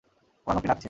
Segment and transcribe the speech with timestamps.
[0.45, 0.79] ও আমাকে ডাকছে।